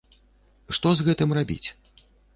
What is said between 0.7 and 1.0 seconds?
Што